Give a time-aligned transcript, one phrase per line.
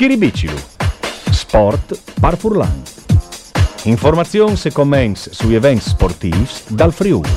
[0.00, 0.56] Schiribicilu.
[1.30, 2.82] Sport par Furlan.
[3.82, 7.28] Informazioni e commenti sugli eventi sportivi dal Friuli.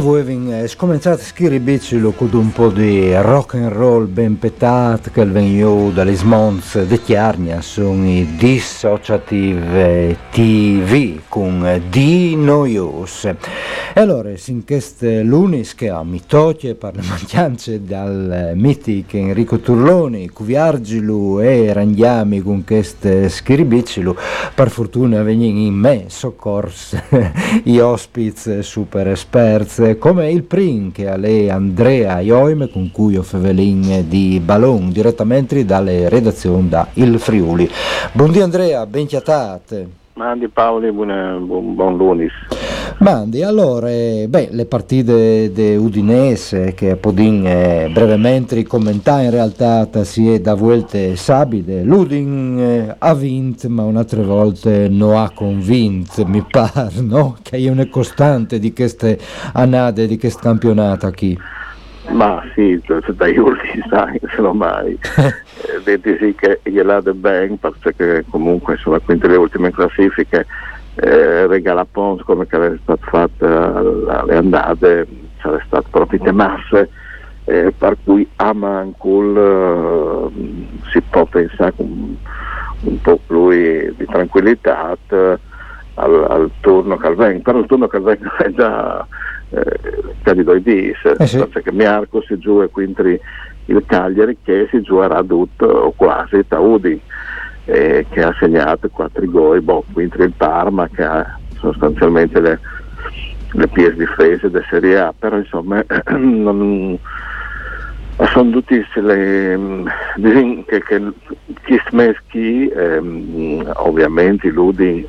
[0.00, 1.78] E voi avete scominciato a scrivere
[2.16, 7.60] con un po' di rock and roll ben petato che veniva dalle smons di Chiarnia
[7.60, 13.28] sono i Dissociative TV con Di Noios.
[13.92, 21.72] E allora, in queste lunis che a le mancanze dal mitico Enrico Turloni, Cuviargilu e
[21.72, 24.14] Rangiami con queste scribicilu,
[24.54, 27.00] per fortuna vengono in me soccorsi
[27.64, 33.22] i ospiti super esperti come il Prin che è lei Andrea Ioime con cui ho
[33.22, 37.68] fevelin di Ballon direttamente dalle redazioni da Il Friuli.
[38.12, 39.99] Buondì Andrea, ben chiatate.
[40.14, 42.32] Mandi Paoli, buon, buon, buon lunis.
[42.98, 49.88] Mandi, allora, eh, beh, le partite di Udinese che Podin eh, brevemente commentare in realtà
[50.04, 56.26] si è da volte sabide, l'Udin eh, ha vinto ma un'altra volta non ha convinto,
[56.26, 57.36] mi pare, no?
[57.40, 59.18] Che è una costante di queste
[59.54, 61.38] annate, di questo campionato qui.
[62.12, 62.80] Ma sì,
[63.14, 63.82] dai ultimi
[64.34, 64.98] se non mai.
[65.16, 70.46] eh, vedi sì che gliel'ha ben perché comunque sono quindi le ultime classifiche
[70.96, 75.06] eh, regala Pons come che aveva stato fatto alle andate,
[75.40, 76.90] sarebbe stato proprio masse,
[77.44, 82.14] eh, per cui a Mancul eh, si può pensare un,
[82.82, 85.38] un po' più di tranquillità eh,
[85.94, 89.06] al, al, turno che viene, però il turno che viene è già
[89.50, 91.44] eh, di due dis, Eh sì.
[91.46, 93.18] perché Miarco si gioca quindi
[93.66, 97.00] il Cagliari che si giocherà tutto o quasi Taudi
[97.64, 102.58] eh, che ha segnato 4 gol, boh, quindi il Parma che ha sostanzialmente le,
[103.52, 105.84] le pies difese della Serie A, però insomma
[106.16, 106.98] non,
[108.32, 109.58] sono tutti le,
[110.16, 111.02] dicono che, che
[111.64, 115.06] chi smeschi ehm, ovviamente ludi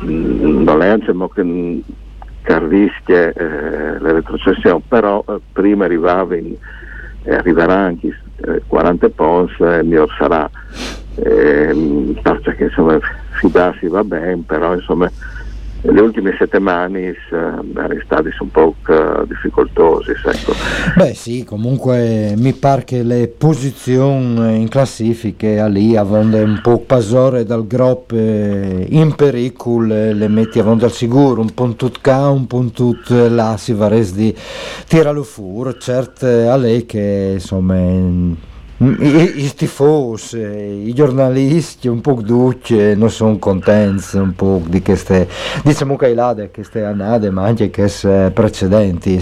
[0.00, 1.42] mh, non è diciamo, che,
[2.46, 6.54] che rischia eh, la retrocessione, però eh, prima arrivava in,
[7.24, 10.48] eh, arriverà anche eh, 40 pons e miglior sarà.
[11.16, 12.98] Eh, perché insomma
[13.40, 15.10] fidarsi va bene, però insomma
[15.92, 17.62] le ultime settimane sono
[18.04, 18.74] state un po'
[19.26, 20.16] difficoltose.
[20.24, 20.52] Ecco.
[20.96, 26.78] Beh sì, comunque mi pare che le posizioni in classifiche a lì avendo un po'
[26.78, 31.98] pasore dal gruppo eh, in pericolo eh, le metti avendo al sicuro, un po' tutto
[32.02, 34.34] qua, un po' tutto là si va di
[34.86, 37.74] tirarlo fuori, certo a lei che insomma
[38.78, 45.26] I, i tifosi, i giornalisti un po' duce non sono contenti un po' di queste,
[45.64, 49.18] diciamo che là di queste annate ma anche queste precedenti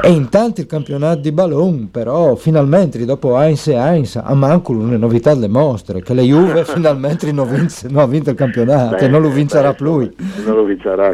[0.00, 4.96] e intanto il campionato di Ballon però finalmente dopo Heinz e Heinz a manco una
[4.96, 9.06] novità le mostre che le Juve finalmente non, vince, non ha vinto il campionato beh,
[9.06, 10.08] e non lo vincerà più
[10.44, 11.10] non lo vincerà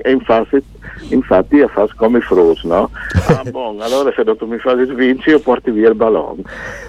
[0.00, 0.62] e infatti
[1.10, 2.90] infatti a fare come Frus, no?
[3.26, 6.42] Ah, bon, allora se non tu mi fai svinci io porti via il ballon.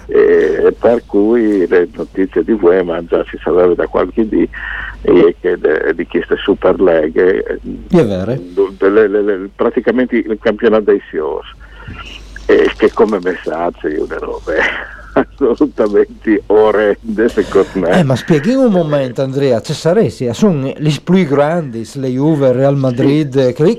[0.06, 4.48] E, per cui le notizie di Vuema già si sapeva da qualche dì
[5.02, 7.60] e che de, di queste super leghe,
[9.54, 11.46] praticamente il campionato dei SIOS,
[12.46, 14.56] e che come messaggio io le robe
[15.12, 17.98] assolutamente orrende secondo me.
[17.98, 22.76] Eh, ma spieghi un momento Andrea, ci saresti, sono gli più grandi, le Juve, Real
[22.76, 23.78] Madrid, sì.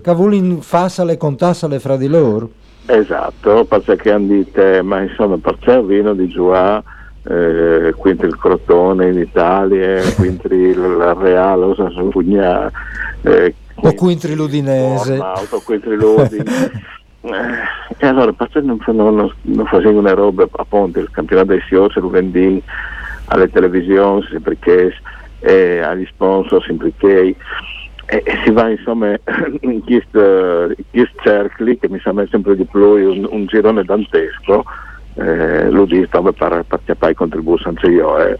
[0.00, 2.50] cavulin fassale contassale fra di loro?
[2.86, 6.82] Esatto, perché hanno detto, ma insomma il vino di Giua,
[7.24, 12.70] eh, quindi il Crotone in Italia, quindi il Reale, o Sassugnà,
[13.22, 15.18] eh, o quindi l'Udinese.
[15.18, 16.72] O quindi l'Udinese.
[17.26, 21.90] Eh, e allora perché non, non, non facendo una roba appunto il campionato dei CEO
[21.90, 22.62] se lo vendi
[23.24, 24.94] alle televisioni perché
[25.40, 27.34] eh, agli sponsor sempre che
[28.06, 29.18] e, e, si va insomma
[29.60, 34.64] in questi cerchi che mi sembra sempre di più un, un girone dantesco
[35.14, 38.38] eh, lo dico per, per chiappare i contributi anche io eh.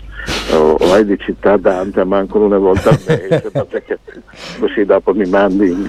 [0.53, 3.99] o, o hai di città Dante manco una volta al mese perché
[4.61, 5.71] così dopo mi mandi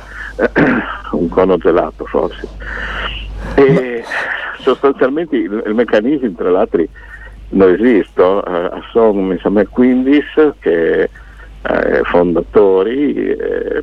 [1.11, 2.47] un cono gelato forse
[3.55, 4.03] e
[4.59, 6.83] sostanzialmente il, il meccanismo tra l'altro
[7.49, 11.09] non esiste eh, sono mi sembra 15 che
[11.67, 13.81] eh, fondatori eh,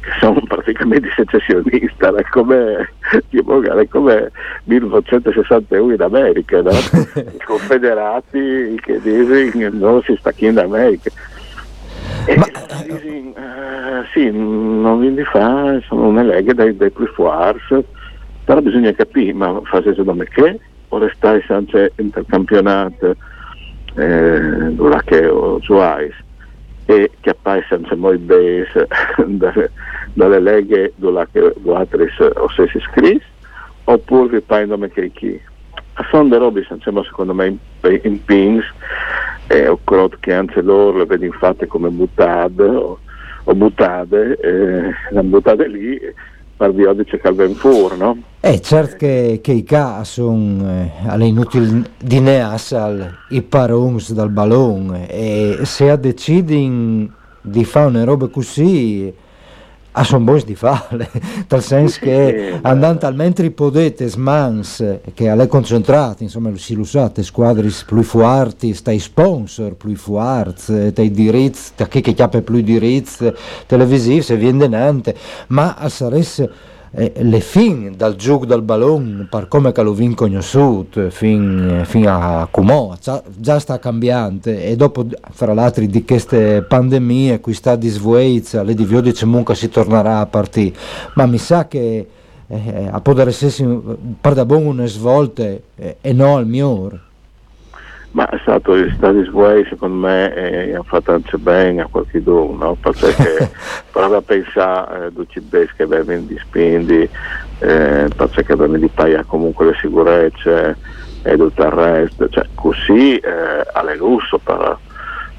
[0.00, 2.92] che sono praticamente secessionisti, è come,
[3.28, 4.30] è come
[4.64, 6.70] 1961 in America, no?
[7.14, 11.10] i confederati che dicono non si sta in America.
[12.26, 12.46] E Ma...
[12.46, 17.84] dicono, uh, sì, non vi fa, sono una lega dei, dei più forti,
[18.44, 20.58] però bisogna capire, ma fate secondo me che?
[20.88, 23.14] O restai sempre intercampionato
[23.94, 24.74] eh,
[25.04, 26.14] che o giocais?
[26.90, 28.66] E che appare senza bene
[29.26, 29.70] dalle,
[30.12, 31.20] dalle leghe dove
[32.34, 33.22] o se si iscrive
[33.84, 35.40] oppure vi prendono che chi.
[35.94, 38.64] A delle robe insomma, secondo me in, in pins
[39.46, 42.98] e ho credo che anche loro le vedono fatte come buttate o,
[43.44, 46.00] o buttate eh, buttate lì
[46.68, 48.18] di cercare ben fuori no?
[48.40, 52.76] Eh, certo che, che i casi sono eh, alle inutili di neas
[53.30, 57.10] i parons dal ballone e se decidi
[57.40, 59.12] di fare una roba così
[59.92, 61.10] a sono buoni di fare,
[61.48, 68.02] nel senso che andando talmente potete smans che alle concentrate, insomma si usate squadre più
[68.02, 73.32] forti, stai sponsor più forti, dai diritti, chi che chiappa più diritti
[73.66, 75.14] televisivi, se viene denante,
[75.48, 76.50] ma a saresse
[76.92, 82.08] eh, le fin dal gioco del ballone per come che lo vinco conosciuto fin, fin
[82.08, 82.94] a Cumò.
[83.00, 88.62] Già, già, sta cambiando e dopo fra l'altro di queste pandemie qui sta di svuezza
[88.62, 90.76] le dice comunque si tornerà a partire
[91.14, 92.08] ma mi sa che
[92.46, 93.78] eh, a poter essere
[94.20, 97.08] per da buono una svolta eh, e non al migliore
[98.12, 102.22] ma è stato il Studies Way secondo me e ha fatto anche bene a qualche
[102.22, 102.76] dono no?
[102.80, 103.50] perché
[103.92, 107.08] prova a pensare eh, duci che avevano di spindi
[107.60, 110.76] eh, perché avevano di pagare comunque le sicurezze
[111.22, 112.28] e tutto il resto.
[112.28, 114.78] Cioè così eh, alle lusso per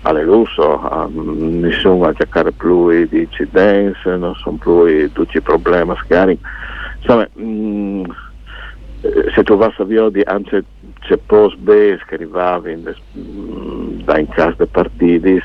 [0.04, 5.94] alle lusso um, nessuno a cercare più di incidenze non sono più tutti i problemi
[6.08, 6.40] che
[7.00, 8.04] insomma mh, mm,
[9.01, 10.63] eh, se tu vas a via anche
[11.01, 15.41] c'è post bes che arrivava in, mm, da in casa dei partiti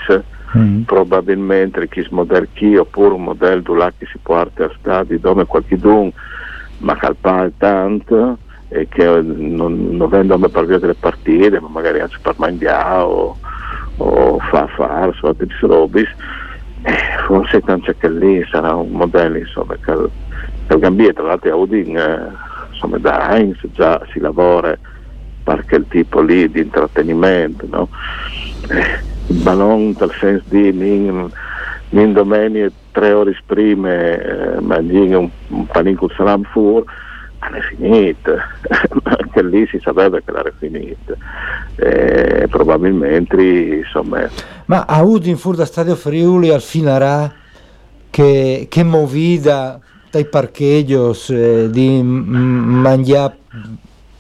[0.56, 0.82] mm.
[0.82, 6.12] probabilmente chi modello chi oppure un modello là che si porta a stadi dove qualcuno
[6.78, 12.18] ma calpa tanto e che non, non vengono per via delle partite ma magari anche
[12.20, 13.36] per mangiare o,
[13.96, 16.08] o fa fare so, altri robis
[16.82, 19.92] eh, forse tanto che lì sarà un modello insomma che,
[20.68, 22.30] il Gambietto tra l'altro a Udin eh,
[22.72, 24.76] insomma da Heinz già si lavora
[25.46, 27.88] per quel tipo lì di intrattenimento, no?
[28.68, 28.98] Eh,
[29.28, 31.30] il ballon nel senso di in,
[31.90, 36.82] in tre ore prima eh, mangiare un, un panino con salam fur,
[37.38, 38.48] ma è finita,
[39.04, 41.14] anche lì si sapeva che era finita,
[41.76, 44.28] eh, probabilmente insomma...
[44.64, 47.32] Ma a Udin fur da Stadio Friuli al finarà
[48.10, 49.78] che, che movida
[50.10, 53.36] dai parcheggios eh, di mangiare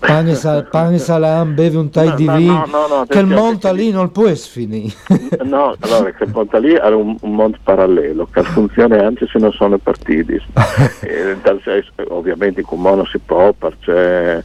[0.06, 3.18] pane, sal, pane salam, bevi un tai No, di no, vino, no, no, no, che
[3.18, 4.92] il perché- lì non può finire.
[5.44, 9.52] No, allora quel monte lì era un, un monte parallelo che funziona anche se non
[9.52, 10.40] sono partiti.
[11.00, 14.44] E dal senso, ovviamente con mono si può perché,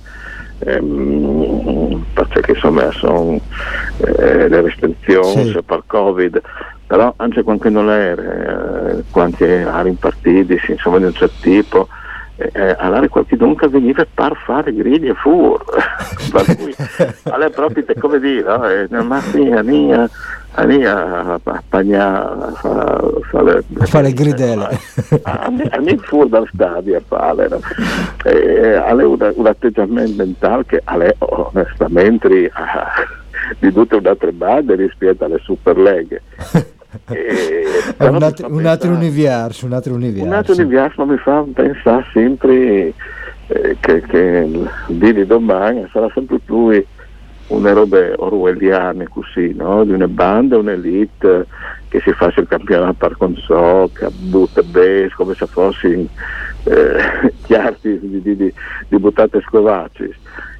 [0.59, 3.39] ehm, perché insomma sono
[3.97, 5.59] eh, le restrizioni Sì.
[5.65, 6.41] per Covid,
[6.87, 8.21] però anche quando non era,
[8.97, 11.87] eh, quando erano in partiti, insomma di un certo tipo,
[12.53, 15.63] eh, allora qualcuno che veniva per fare grigli e fur
[16.31, 16.73] per cui
[17.23, 18.67] allora proprio come dire no?
[18.69, 20.09] eh, ma sì Ania
[20.53, 22.51] Ania a pagnare a
[23.29, 24.79] fare A fare le gridelle.
[25.23, 27.59] a me fuori dal stadio a fare no?
[28.25, 32.91] eh, alle un, atteggiamento mentale che alle onestamente ha
[33.59, 36.21] di tutte un'altra bande rispetto alle superleghe
[36.53, 40.25] Eh, È però un fa un altro universo, un altro universo.
[40.25, 42.93] un altro universo mi fa pensare sempre
[43.47, 44.49] eh, che, che
[44.87, 46.83] di domani sarà sempre più
[47.47, 49.83] una roba orwelliane così, no?
[49.83, 51.47] di una banda, un'elite
[51.89, 56.05] che si fa il campionato per console, che butta base come se fossero
[56.63, 58.53] eh, chiarti di, di, di,
[58.87, 60.13] di buttate scovacci.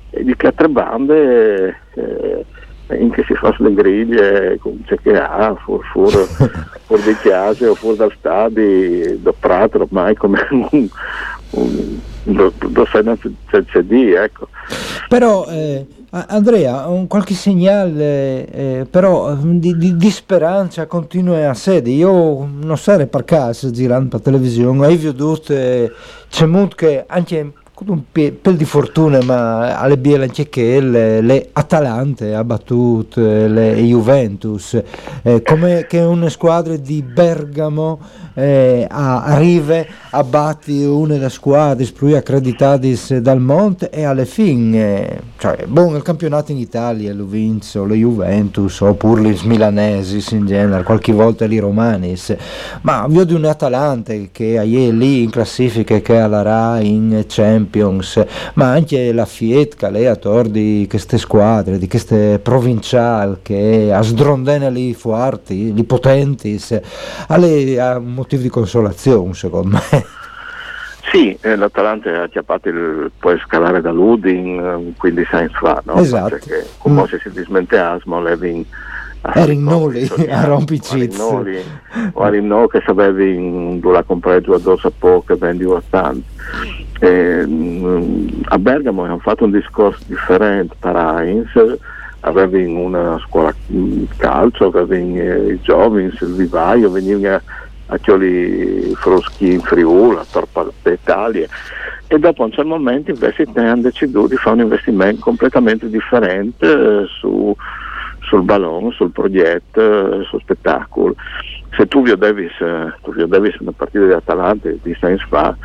[0.10, 2.46] E di che altre bande eh,
[3.12, 6.12] che si fa le griglie, con c'è che ha, fur, fur,
[6.86, 10.88] fur di chiase o fuori dal stadio, do prato ormai come un,
[11.52, 14.48] un, do, do c'è, c'è di, ecco.
[15.08, 21.90] Però eh, Andrea, un qualche segnale eh, però di, di- di speranza continua a sede.
[21.92, 25.92] Io non so per caso girando per televisione, hai veduto eh,
[26.30, 27.54] c'è molto che anche
[27.88, 33.20] un pe- pel di fortuna, ma alle biele anche che le, le Atalante ha battuto
[33.20, 34.80] eh, le Juventus,
[35.24, 38.00] eh, come che una squadra di Bergamo
[38.34, 45.22] eh, a- arriva a batti una delle squadre più accreditate dal Monte e alla fine,
[45.38, 50.84] cioè, buon il campionato in Italia lo vinso le Juventus oppure gli Milanesi in genere,
[50.84, 52.36] qualche volta i Romanis,
[52.82, 57.70] ma vedo di un Atalante che è lì in classifica che alla Rai in Champions,
[58.54, 59.76] ma anche la Fiat
[60.08, 60.16] ha
[60.48, 66.60] di queste squadre, di queste provinciali che a sdrondene lì forti, lì potenti,
[67.80, 70.20] ha un motivo di consolazione secondo me.
[71.12, 75.96] Sì, eh, l'Atalanta ha chiappato il può scalare da Ludin eh, 15 anni fa, no?
[75.96, 76.30] Esatto.
[76.30, 78.66] Perché come se si dismenteasmo, Levin
[79.22, 81.18] Era in noli, a rompichiz.
[81.20, 86.24] o a Rinnò che sapevi la compreggio addosso a poco e vendi bastante.
[87.00, 91.52] E, mm, a Bergamo hanno fatto un discorso differente per Heinz,
[92.22, 97.42] avevi una scuola mm, calcio, avevi eh, i giovani, il vivaio, veniva
[97.88, 101.48] a Chioli Froschi in Friuli, a Torpa d'Italia
[102.12, 106.66] e dopo a un certo momento invece hanno deciso di fare un investimento completamente differente
[106.66, 107.56] eh, su,
[108.22, 111.16] sul ballone, sul progetto, eh, sul spettacolo.
[111.76, 115.56] Se tu vedevi, eh, tu vedevi una partita di Atalanta di anni fa,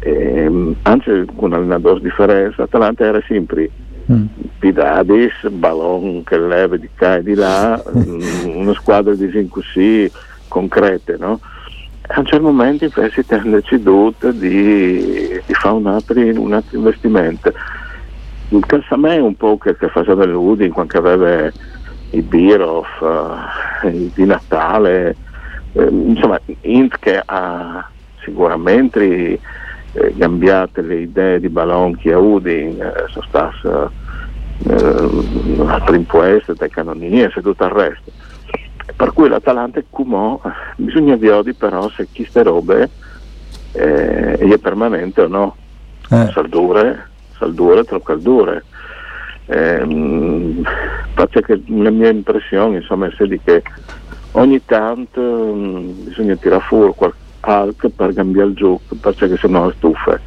[0.00, 3.70] ehm, anzi con allenatore differenza, Atalanta era sempre
[4.58, 8.20] Pidadis, ballon che leva di qua e di là, mm,
[8.56, 10.10] una squadra di così
[10.48, 11.40] concrete, no?
[12.08, 16.76] A un certo momento invece ti hanno deciso di, di fare un altro, un altro
[16.76, 17.52] investimento.
[18.48, 18.64] Il
[18.96, 21.50] me è un po' che, che faceva l'Udin quando aveva
[22.12, 22.86] i Birov,
[23.82, 25.16] eh, i di Natale,
[25.72, 27.88] eh, insomma, Int che ha
[28.22, 29.38] sicuramente
[29.92, 33.90] eh, cambiato le idee di Balonchi a Udin, eh, sono state
[34.68, 38.10] eh, altre impueste, dai canonie e tutto il resto.
[38.94, 40.38] Per cui l'Atalanta è come
[40.76, 42.90] bisogna vedere però se queste robe
[43.72, 45.56] eh, è permanente o no.
[46.10, 46.30] Eh.
[46.32, 48.64] Saldure, saldure, troppo caldure.
[51.14, 53.62] Ehm, perché la mia impressione insomma è di che
[54.32, 59.74] ogni tanto mm, bisogna tirare fuori qualcosa per cambiare il gioco perché se no è
[59.76, 60.20] stufa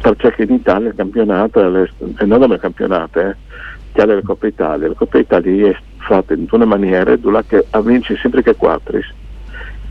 [0.00, 3.36] perché in Italia il campionato è le- e non come campionato eh,
[3.92, 4.88] che ha la Coppa Italia.
[4.88, 8.98] La Coppa Italia è fatta in una maniera dove che vince sempre che quattro.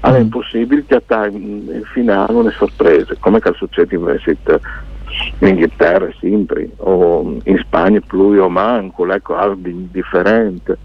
[0.01, 4.38] Allora è impossibile che a in, in finale una sorpresa come che succede invece
[5.39, 10.77] in Inghilterra sempre o in Spagna più o manco ecco algo di differente.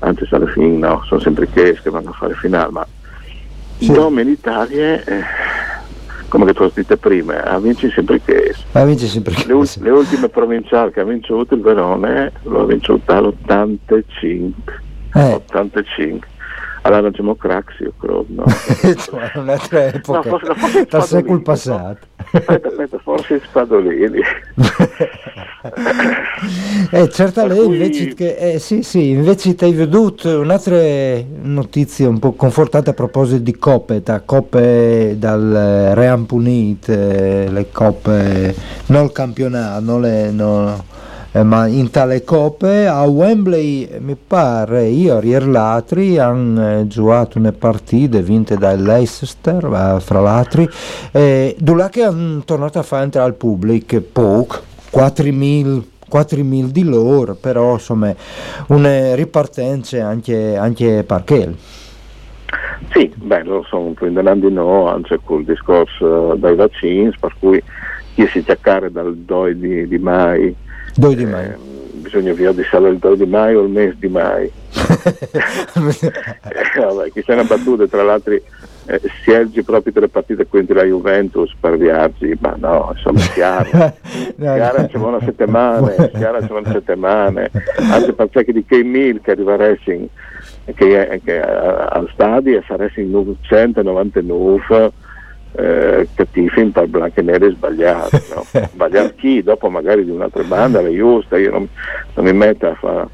[0.00, 2.86] Anche se alla fine no, sono sempre che che vanno a fare finale ma
[3.94, 5.22] come in Italia eh,
[6.28, 9.68] come che tu hai detto prima ha vinto sempre che Ma vince sempre le, ul-
[9.80, 14.50] le ultime provinciali che ha vinto il Verone lo ha vinto all'85
[15.14, 15.32] Eh.
[15.32, 16.28] 85
[17.36, 18.44] Craxi io credo no?
[18.46, 22.06] Cioè, un'altra epoca, No, forse- forse dal secolo passato.
[22.32, 24.20] aspetta, forse Spadolini.
[26.90, 27.74] eh, certo, lei cui...
[27.74, 30.78] invece che, eh, sì, sì, invece ti hai veduto un'altra
[31.42, 37.70] notizia un po' confortante a proposito di coppe, da coppe dal Real Punit, eh, le
[37.72, 38.54] coppe,
[38.86, 40.30] non il campionato, non le...
[40.30, 40.84] No,
[41.42, 47.50] ma in tale coppe a Wembley mi pare io ieri l'altri hanno eh, giocato una
[47.50, 50.68] partita vinte dal Leicester eh, fra l'altro
[51.10, 54.62] eh, dove che hanno tornato a fare entrare al pubblico poco
[54.92, 58.14] 4.000 4.000 di loro però insomma
[58.68, 61.56] una ripartenza anche, anche quello
[62.92, 67.60] sì, beh, lo sono prendendo no, anche col discorso dai vaccini, per cui
[68.14, 70.54] chi si chiacchiera dal 2 di, di mai
[70.96, 71.52] 2 di maio.
[71.52, 74.50] Eh, bisogna via di sale il 2 di maio o il mese di maio.
[74.74, 80.74] eh, vabbè, questa è una battuta, tra l'altro eh, si ergi proprio tre partite contro
[80.74, 83.70] la Juventus per viaggi, ma no, insomma è chiaro.
[84.36, 87.48] chiaro ci vuole una settimana, chiaro ci vuole una settimana,
[87.90, 90.08] anche perché di che mil che arriva Racing
[90.72, 94.92] che, è, che al stadio sarà in 199
[95.56, 98.44] eh, cattivi per blanche e nere sbagliate, no?
[98.72, 99.42] sbagliare chi?
[99.42, 101.68] Dopo magari di un'altra banda, la giusta, io non,
[102.14, 103.08] non mi metto a fare...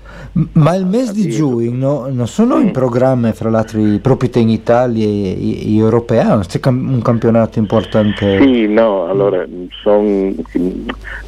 [0.52, 2.61] Ma il mese di giugno non sono mm.
[2.61, 6.38] in programma fra l'altro proprio in Italia e, e europea?
[6.38, 8.38] C'è un campionato importante?
[8.40, 9.44] Sì, no, allora
[9.82, 10.32] sono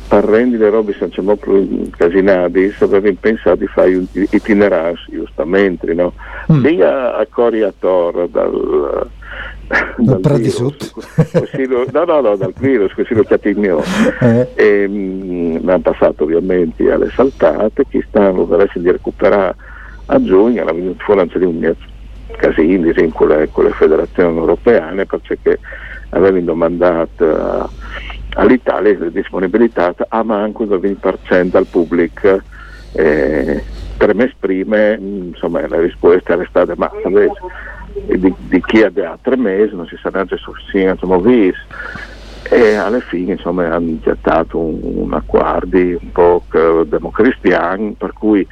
[0.08, 6.12] per rendere le robe siamo più incasinati, avevo pensato di fare itinerari giustamente, no?
[6.52, 6.62] Mm.
[6.62, 9.08] Lì a, a Coriator dal
[9.96, 10.92] dal Prati Sud?
[11.92, 13.82] no, no, no, dal virus, così lo Catigno.
[14.20, 14.48] Eh.
[14.54, 19.54] E, mh, mi hanno passato ovviamente alle saltate, che stanno per essere di recuperare
[20.06, 21.74] a giugno, era venuto fuori anche un
[22.36, 25.58] casino con le, con le federazioni europee, perché
[26.10, 27.70] avevano domandato
[28.34, 32.40] all'Italia la disponibilità a manco del 20% al pubblico.
[32.94, 33.62] Eh,
[33.96, 37.40] per me esprime, insomma, la risposta era stata, ma invece
[38.16, 41.60] di, di chi ha tre mesi, non si sa neanche se siamo visti
[42.52, 46.44] e alla fine insomma hanno gettato un, un accordo un po'
[46.86, 48.46] democristiano per cui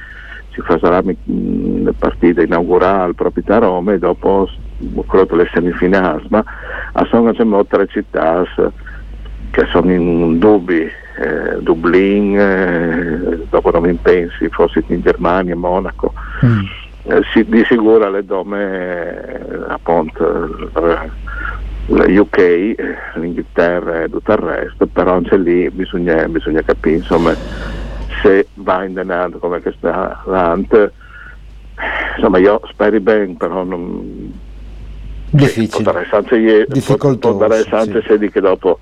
[0.53, 4.49] si farà le partite inaugurali proprio da Roma e dopo
[5.07, 6.25] credo le semifinali.
[6.29, 6.43] Ma
[7.09, 8.43] sono tre città
[9.51, 16.13] che sono in dubbi eh, Dublin eh, dopo non mi pensi forse in Germania, Monaco.
[16.43, 20.49] Mm eh, si, di sicuro le donne eh, appunto
[21.87, 22.75] UK, eh,
[23.15, 27.33] l'Inghilterra e tutto il resto, però anche lì bisogna, bisogna capire insomma,
[28.21, 30.77] se va in denaro come che sta avanti.
[32.15, 34.31] Insomma io speri bene, però non...
[35.31, 36.65] Difficile.
[36.67, 37.37] Difficoltoso.
[37.37, 38.29] Potrei anche sì.
[38.29, 38.77] che dopo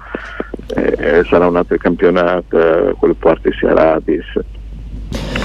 [0.75, 4.25] eh, sarà un altro campionato, eh, quello porti sia Radis.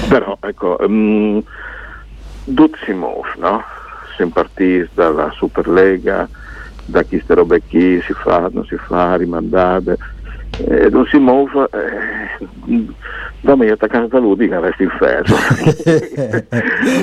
[0.09, 0.75] Però ecco...
[0.81, 1.43] Um,
[2.45, 3.63] Duzimov, no?
[4.15, 6.27] Siamo partiti dalla Superlega,
[6.85, 9.97] da chi ste robe chi si fa, non si fa, rimandate.
[10.67, 12.87] Eh, Duzimov, eh,
[13.41, 15.35] da me attaccare da lui che resta in ferro.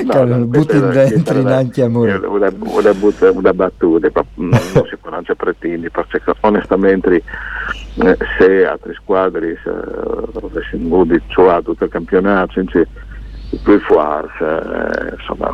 [0.11, 2.13] no, no, butti dentro anche amore.
[2.15, 2.93] Una, una,
[3.31, 7.21] una battuta, non si può non pretendere, perché onestamente
[7.95, 12.59] eh, se altre squadre avessero avuto tutto il campionato,
[13.61, 15.53] più forte, eh, insomma,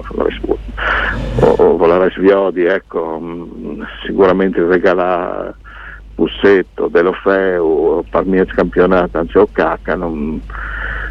[1.40, 5.56] o, o volare sviodi, ecco, mm, sicuramente regalare
[6.16, 10.42] Bussetto, Delofeu, mio campionato, anzi o cacca, non,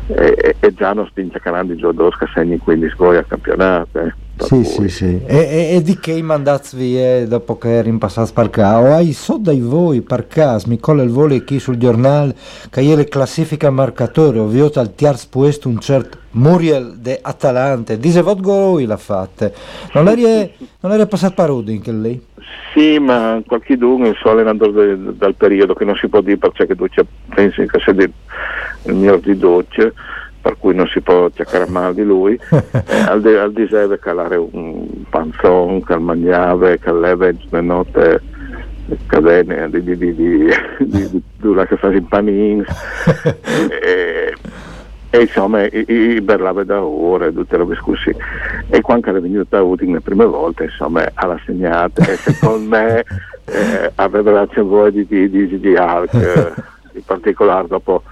[0.07, 4.01] e, e, già non stince canandi Giordosca segni quindi sgoia campionato.
[4.01, 4.13] Eh.
[4.39, 5.21] Sì, sì, sì.
[5.27, 8.81] E, e, e, di che mandati via dopo che eri passato per qua?
[8.81, 12.35] O hai so dai voi per caso, mi colla il volo qui sul giornale
[12.71, 18.41] che le classifica marcatore, visto al tiers puesto un certo Muriel de Atalante, dice vot
[18.41, 19.51] gol l'ha fatta.
[19.95, 22.23] Non eri, non eri passato per Udin che lei?
[22.73, 26.87] Sì, ma qualche dunque so allenatore dal periodo che non si può dire perché tu
[27.35, 29.93] pensi che sia il mio di doccia
[30.41, 33.99] per cui non si può cercare male di lui, eh, al, di, al di serve
[33.99, 34.87] calare un
[35.99, 38.21] mangiava, che leva le notte
[39.07, 40.47] cadene di, di, di, di,
[40.79, 42.65] di, di, di che fa i panini
[43.83, 44.35] e,
[45.11, 48.17] e insomma i, i parlava da ore tutte le discussioni
[48.69, 53.05] e quando è venuto a Udine le prime volte insomma alla segnata e secondo me
[53.45, 56.15] eh, aveva l'azione di, di, di, di Alc
[56.93, 58.03] in particolare dopo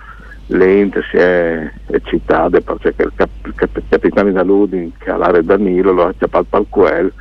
[0.49, 6.07] l'ente si è eccitato perché il, cap, il cap, capitano Daludin che all'area Danilo lo
[6.07, 7.13] ha chiappato al quel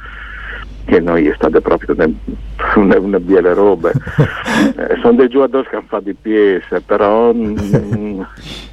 [0.85, 1.95] che noi state proprio
[2.75, 3.91] una, una biele robe.
[4.77, 7.55] eh, sono dei giocatori che hanno fatto di PS, però mm,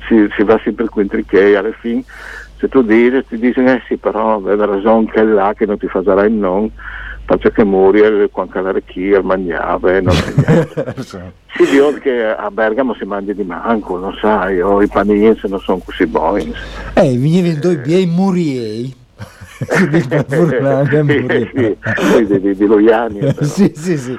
[0.07, 2.05] si, si, va sempre quintriché alla fine
[2.59, 5.79] se tu dici, ti dicono eh sì però aveva ragione che è là che non
[5.79, 6.71] ti farà il non
[7.33, 11.41] faccio che muore quando la rechia, il mangiava non c'è niente.
[11.55, 15.61] Si vede che a Bergamo si mangia di manco non sai o i panini non
[15.61, 16.51] sono così buoni.
[16.95, 19.01] Eh venivano due bei muriei.
[19.63, 20.03] Di,
[22.27, 24.19] di, di, di Loiani sì sì sì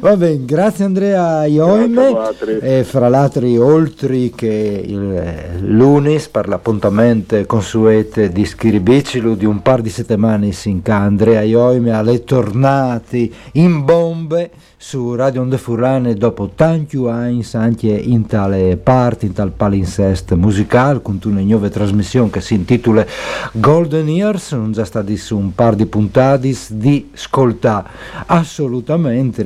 [0.00, 2.14] Va bene, grazie Andrea Ioime.
[2.60, 9.80] E fra l'altro, oltre che il lunes per l'appuntamento consuete di Schiribicilu di un par
[9.80, 16.96] di settimane in Andrea Ioime alle tornate in bombe su Radio Onde Furlane dopo tanti
[17.08, 22.54] anni anche in tale parte, in tal palinsest musicale con una nuova trasmissione che si
[22.54, 23.04] intitola
[23.52, 27.88] Golden Years, non già stati su un par di puntate di ascoltare
[28.26, 29.42] assolutamente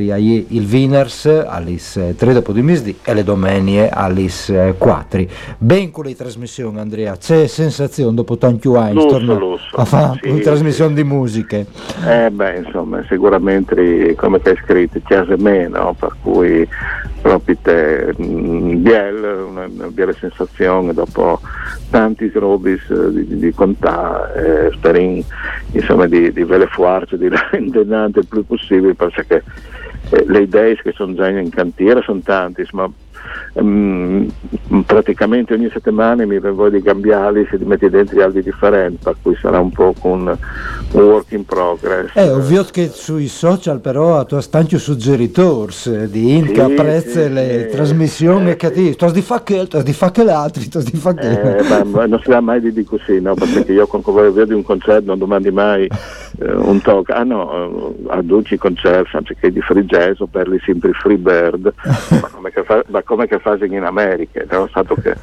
[0.49, 1.79] il Winners alle
[2.17, 4.29] 3 dopo di misdi e le domenie alle
[4.77, 5.27] 4.
[5.59, 10.41] Ben con le trasmissioni Andrea, c'è sensazione dopo tanti anni tornare a fare sì, una
[10.41, 11.03] trasmissione sì.
[11.03, 11.67] di musiche?
[12.07, 16.67] Eh beh insomma sicuramente come hai scritto c'è meno, per cui
[17.21, 21.41] proprio te, mm, biel, una, una biele sensazione dopo
[21.91, 25.23] tanti robis eh, di, di contare, eh, speriamo
[25.73, 29.43] insomma di, di vele fuarci, di rendere il più possibile perché
[30.09, 32.91] eh, le idee che sono già in cantiere sono tante, ma
[33.55, 34.29] um,
[34.87, 39.37] praticamente ogni settimana mi vengo di cambiarli se li metti dentro altri differenti, per cui
[39.41, 40.37] sarà un po' un,
[40.93, 42.13] un work in progress.
[42.13, 47.33] È ovvio che sui social però a tua stanchio suggeritori di in che apprezza sì,
[47.33, 50.63] le sì, trasmissioni eh, che ti sto di fa che sto di fa che l'altro
[50.63, 53.35] sto di fa che eh, non si dà mai di dire così no?
[53.35, 58.09] Perché io quando vedo un concerto non domandi mai eh, un talk ah no eh,
[58.09, 61.73] a 12 concerti anziché di free jazz o per li sempre free bird.
[62.21, 64.69] Ma come che fa, ma come che fase in America, no?
[64.69, 65.17] stato che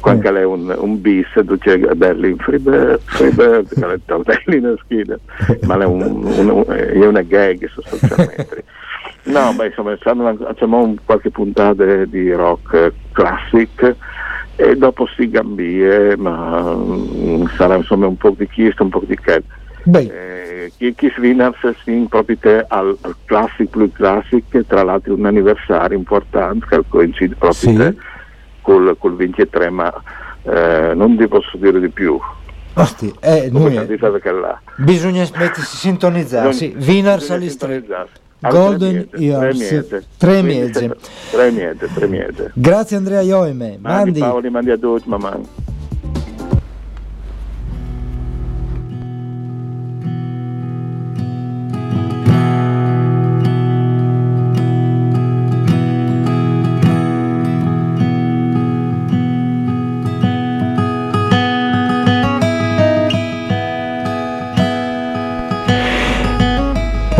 [0.00, 1.26] quando è un, un bis,
[1.58, 5.18] c'è Berlin Freebird, Freebird, che è tortelli in schiena,
[5.66, 8.64] ma è, un, un, è una gag sostanzialmente.
[9.24, 13.94] No, beh, insomma, facciamo qualche puntata di rock classic
[14.56, 19.18] e dopo si gambie, ma mm, sarà insomma un po' di chiesto, un po' di
[19.18, 19.42] che.
[20.10, 21.66] Eh, chi, chi svinarsi
[22.08, 27.70] proprio te al, al classic, più classic, tra l'altro un anniversario importante che coincide proprio
[27.70, 27.76] sì.
[27.76, 27.94] te
[28.60, 29.92] col, col 23, ma
[30.42, 32.18] eh, non ti posso dire di più.
[32.74, 33.76] Osti, eh, noi,
[34.76, 37.28] bisogna mettersi sintonizzare, sì, Winners
[38.40, 39.58] Golden Years,
[40.16, 40.90] tre mesi.
[41.30, 42.50] Tre mesi, tre mesi.
[42.52, 43.78] Grazie Andrea Ioime.
[43.80, 44.20] Mandi.
[44.20, 45.40] Paoli, mandi a tutti, mamma.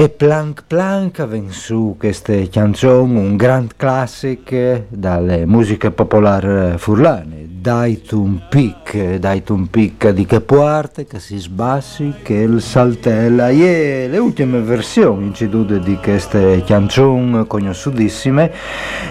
[0.01, 8.43] E Plank Plank ven su queste canzoni, un grand classic dalle musiche popolari furlane, Daitun
[8.49, 15.27] Pic, Daitun Pic di Capuarte, che si sbassi, che il saltella, e le ultime versioni
[15.27, 18.53] incedute di queste canzoni conosciutissime.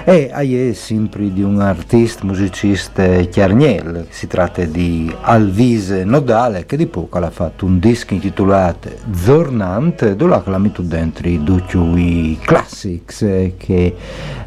[0.06, 6.88] E è sempre di un artista, musicista chiarniel, si tratta di Alvise Nodale che di
[6.88, 13.20] poco ha fatto un disco intitolato Zornante, dove l'ha messo dentro i classics
[13.58, 13.96] che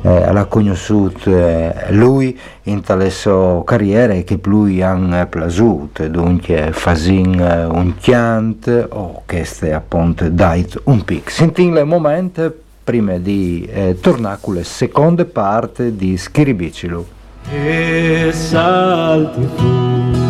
[0.03, 6.71] eh, ha conosciuto eh, lui in tale sua carriera e che lui ha piaciuto, dunque
[6.73, 11.31] fasin eh, un chiant o che stia appunto dait un pic.
[11.31, 17.07] Sentiamo il momento prima di eh, tornare con la seconda parte di Schiribicilu.
[17.53, 20.30] E salti tu,